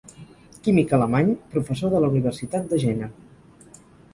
Químic 0.67 0.95
alemany, 0.97 1.29
professor 1.57 1.93
de 1.97 2.01
la 2.05 2.09
Universitat 2.15 2.67
de 2.73 2.81
Jena. 2.85 3.11